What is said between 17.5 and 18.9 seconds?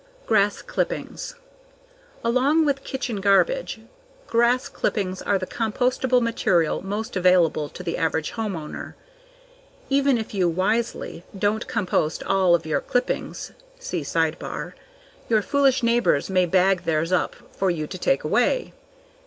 for you to take away.